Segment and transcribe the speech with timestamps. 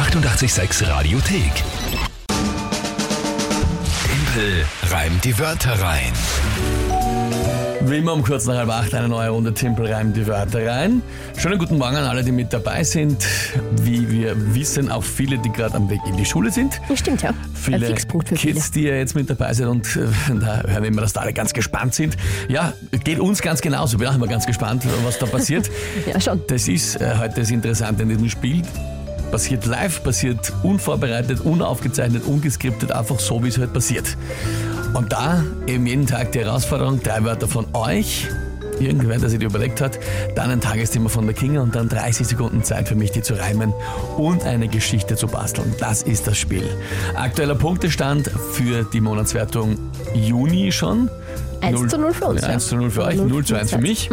[0.00, 1.52] 886 Radiothek.
[4.02, 6.12] Tempel reimt die Wörter rein.
[7.82, 11.02] Wie immer um kurz nach halb acht eine neue Runde Timpel reimt die Wörter rein.
[11.36, 13.26] Schönen guten Morgen an alle, die mit dabei sind.
[13.82, 16.80] Wie wir wissen, auch viele, die gerade am Weg in die Schule sind.
[16.88, 17.28] Das stimmt, ja.
[17.30, 18.54] Ein Viele Fixpunkt für viele.
[18.54, 20.06] Kids, die ja jetzt mit dabei sind und äh,
[20.40, 22.16] da hören wir immer, dass da alle ganz gespannt sind.
[22.48, 22.72] Ja,
[23.04, 23.98] geht uns ganz genauso.
[23.98, 25.70] Bin auch immer ganz gespannt, was da passiert.
[26.06, 26.40] Ja, schon.
[26.46, 28.62] Das ist äh, heute das Interessante in diesem Spiel.
[29.30, 34.16] Passiert live, passiert unvorbereitet, unaufgezeichnet, ungeskriptet, einfach so, wie es halt passiert.
[34.94, 38.28] Und da eben jeden Tag die Herausforderung, drei Wörter von euch,
[38.80, 39.98] irgendwer, der sich die überlegt hat,
[40.34, 43.34] dann ein Tagesthema von der Kinga und dann 30 Sekunden Zeit für mich, die zu
[43.34, 43.72] reimen
[44.16, 45.74] und eine Geschichte zu basteln.
[45.78, 46.64] Das ist das Spiel.
[47.14, 49.76] Aktueller Punktestand für die Monatswertung
[50.14, 51.10] Juni schon.
[51.60, 52.54] 1 zu 0 für uns, Ja, ja.
[52.54, 54.10] 1 zu 0 für euch, 0 zu 1 für mich.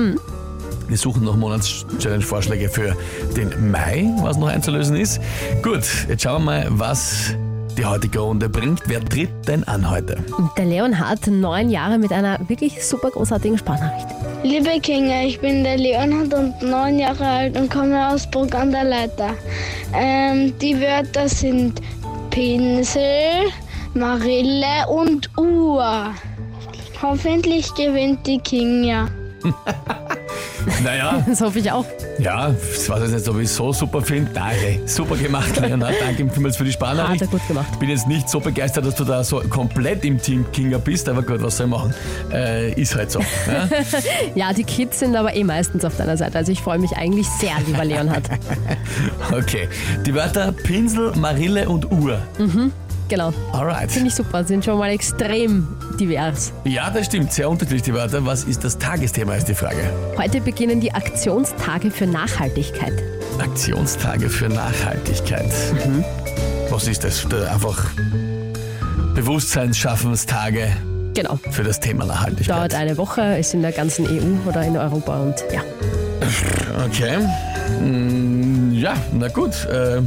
[0.88, 2.96] Wir suchen noch Monatschallenge-Vorschläge für
[3.36, 5.20] den Mai, was noch einzulösen ist.
[5.62, 7.36] Gut, jetzt schauen wir mal, was
[7.78, 8.82] die heutige Runde bringt.
[8.86, 10.18] Wer tritt denn an heute?
[10.58, 14.08] Der Leon hat neun Jahre mit einer wirklich super großartigen Sprachnachricht.
[14.44, 18.72] Liebe Kinga, ich bin der Leonhard und neun Jahre alt und komme aus Burg an
[18.72, 19.32] der Leiter.
[19.94, 21.82] Ähm, die Wörter sind
[22.30, 23.52] Pinsel,
[23.94, 26.14] Marille und Uhr.
[27.02, 29.08] Hoffentlich gewinnt die Kinga.
[30.84, 31.86] Naja, Das hoffe ich auch.
[32.20, 34.32] ja, ich weiß jetzt nicht, ob ich es so super finde.
[34.34, 35.96] Nein, super gemacht, Leonhard.
[36.00, 37.22] Danke vielmals für die Hat Sparnachricht.
[37.22, 37.80] er gut gemacht.
[37.80, 41.22] bin jetzt nicht so begeistert, dass du da so komplett im Team Kinga bist, aber
[41.24, 41.94] gut, was soll ich machen?
[42.32, 43.20] Äh, ist halt so.
[43.20, 43.68] Ja?
[44.36, 46.38] Ja, die Kids sind aber eh meistens auf deiner Seite.
[46.38, 48.24] Also ich freue mich eigentlich sehr, lieber Leonhard.
[49.32, 49.68] Okay,
[50.06, 52.20] die Wörter Pinsel, Marille und Uhr.
[53.10, 53.34] Genau.
[53.54, 53.92] Alright.
[53.92, 54.44] Finde ich super.
[54.44, 55.68] Sind schon mal extrem
[56.00, 56.52] divers.
[56.66, 58.26] Ja, das stimmt, sehr unterschiedlich die Wörter.
[58.26, 59.90] Was ist das Tagesthema, ist die Frage.
[60.18, 62.94] Heute beginnen die Aktionstage für Nachhaltigkeit.
[63.40, 65.46] Aktionstage für Nachhaltigkeit.
[66.70, 67.26] Was ist das?
[67.30, 67.86] Da Einfach
[69.16, 70.68] Bewusstseinsschaffenstage
[71.14, 71.40] Genau.
[71.52, 72.56] für das Thema Nachhaltigkeit.
[72.56, 75.62] Dauert eine Woche, ist in der ganzen EU oder in Europa und ja.
[76.86, 77.18] Okay.
[77.82, 79.66] Mm, Ja, na gut.
[79.66, 80.02] Äh,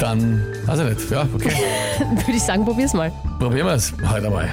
[0.00, 1.10] dann, weiß ich nicht.
[1.10, 1.52] Ja, okay.
[1.98, 3.12] Würde ich sagen, probier's mal.
[3.38, 4.48] Probieren wir es heute mal.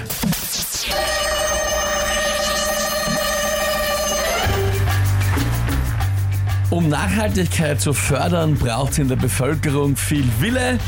[6.70, 10.78] Um Nachhaltigkeit zu fördern, braucht es in der Bevölkerung viel Wille,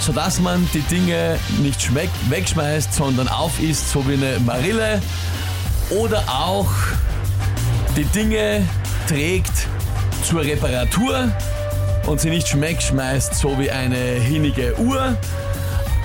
[0.00, 5.00] sodass man die Dinge nicht schmeckt, wegschmeißt, sondern aufisst, so wie eine Marille.
[5.88, 6.70] Oder auch
[7.96, 8.62] die Dinge
[9.08, 9.52] trägt
[10.22, 11.32] zur Reparatur
[12.06, 15.16] und sie nicht schmeckt, schmeißt, so wie eine hinnige Uhr.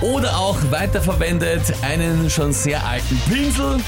[0.00, 3.78] Oder auch weiterverwendet einen schon sehr alten Pinsel.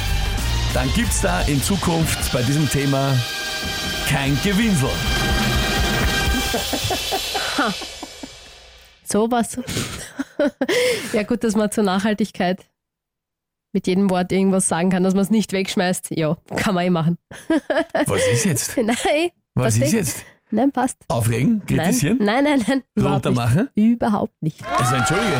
[0.72, 3.16] Dann gibt's da in Zukunft bei diesem Thema
[4.08, 4.90] kein Gewinsel.
[9.06, 9.56] So was.
[11.12, 12.64] ja, gut, dass man zur Nachhaltigkeit
[13.72, 16.10] mit jedem Wort irgendwas sagen kann, dass man es nicht wegschmeißt.
[16.16, 17.18] Ja, kann man eh machen.
[18.06, 18.76] Was ist jetzt?
[18.76, 19.30] Nein.
[19.54, 20.24] Was ist jetzt?
[20.54, 20.98] Nein, passt.
[21.08, 21.62] Aufregen?
[21.68, 22.18] Nein, Kritisieren?
[22.20, 22.82] nein, nein, nein.
[22.94, 23.68] Überhaupt Runter machen?
[23.74, 23.92] nicht.
[23.94, 24.60] Überhaupt nicht.
[24.78, 25.32] Also entschuldige.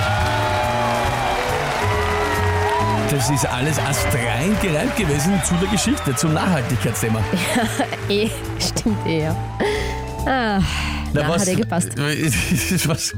[3.10, 7.20] Das ist alles astrein gereimt gewesen zu der Geschichte, zum Nachhaltigkeitsthema.
[8.08, 9.36] Eh, stimmt eh, ja.
[10.26, 10.60] Ah,
[11.12, 11.90] na, hat eh gepasst.
[12.88, 13.14] was,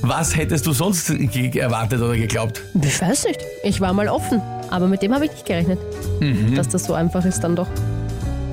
[0.00, 2.62] was hättest du sonst erwartet oder geglaubt?
[2.80, 3.40] Ich weiß nicht.
[3.64, 4.40] Ich war mal offen.
[4.70, 5.80] Aber mit dem habe ich nicht gerechnet.
[6.20, 6.54] Mhm.
[6.54, 7.68] Dass das so einfach ist dann doch.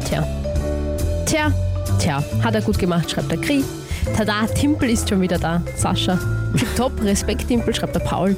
[0.05, 0.27] Tja.
[1.25, 1.53] Tja.
[1.99, 2.23] Tja.
[2.43, 3.63] Hat er gut gemacht, schreibt der Kri.
[4.15, 5.61] Tada, Timpel ist schon wieder da.
[5.75, 6.17] Sascha.
[6.75, 8.35] Top, Respekt, Timpel, schreibt der Paul.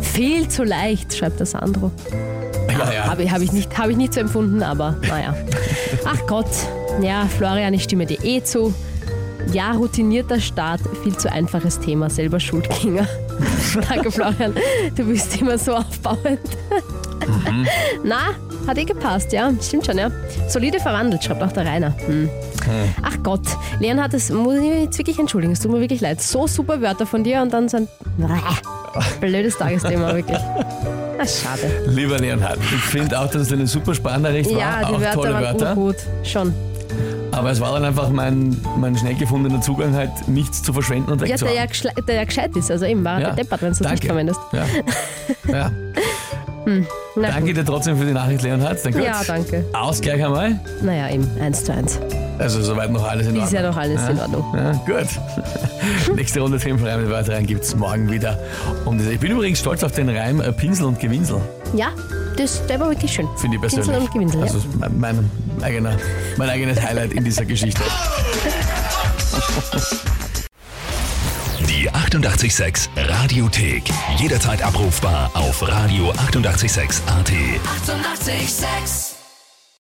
[0.00, 1.90] Viel zu leicht, schreibt der Sandro.
[2.70, 3.04] Ja, ja.
[3.06, 5.34] Habe ich, hab ich, nicht, hab ich nicht so empfunden, aber naja.
[6.04, 6.50] Ach Gott.
[7.02, 8.72] Ja, Florian, ich stimme dir eh zu.
[9.52, 13.08] Ja, routinierter Start, viel zu einfaches Thema, selber Schuldgänger.
[13.88, 14.54] Danke, Florian.
[14.94, 16.40] Du bist immer so aufbauend.
[18.04, 18.34] Na,
[18.66, 19.52] hat eh gepasst, ja.
[19.60, 20.10] Stimmt schon, ja.
[20.48, 21.94] Solide verwandelt, schreibt auch der Rainer.
[22.06, 22.28] Hm.
[23.02, 23.42] Ach Gott,
[23.78, 26.20] Leon hat es, muss ich mich jetzt wirklich entschuldigen, es tut mir wirklich leid.
[26.20, 27.88] So super Wörter von dir und dann so ein
[29.20, 30.38] blödes Tagesthema, wirklich.
[30.38, 31.70] Ah, schade.
[31.86, 35.12] Lieber Leonhard, ich finde auch, dass es eine super Sprachnachricht war, Ja, die auch Wörter
[35.14, 35.74] tolle waren Wörter.
[35.74, 35.96] gut.
[36.24, 36.54] Schon.
[37.32, 41.20] Aber es war dann einfach mein, mein schnell gefundener Zugang, halt nichts zu verschwenden und
[41.26, 41.66] Ja, der ja,
[42.06, 42.70] der ja gescheit ist.
[42.70, 44.40] Also eben war Ja, der deppert, wenn du es nicht verwendest.
[44.52, 44.64] Ja.
[45.52, 45.70] ja.
[47.16, 48.84] Na, Danke dir trotzdem für die Nachricht, Leonhard.
[48.84, 49.04] Dann gut.
[49.04, 49.64] Ja, danke.
[49.72, 50.58] Ausgleich einmal.
[50.82, 51.98] Naja, eben, eins zu eins.
[52.40, 53.44] Also soweit noch alles in Ordnung.
[53.44, 54.44] Ist ja noch alles in Ordnung.
[54.54, 55.08] Ja, gut.
[56.16, 58.38] Nächste Runde Filmreim mit weiteren gibt es morgen wieder.
[58.86, 59.12] Um diese.
[59.12, 61.42] Ich bin übrigens stolz auf den Reim äh, Pinsel und Gewinsel.
[61.74, 61.92] Ja,
[62.36, 63.28] das, der war wirklich schön.
[63.36, 63.88] Finde ich persönlich.
[63.88, 64.64] Pinsel und Gewinsel, also ja.
[64.64, 65.30] ist mein, mein,
[65.62, 65.96] eigener,
[66.38, 67.82] mein eigenes Highlight in dieser Geschichte.
[71.68, 73.82] Die 886 Radiothek.
[74.16, 76.18] Jederzeit abrufbar auf radio886.at.
[76.26, 77.02] 886!
[77.06, 79.09] 886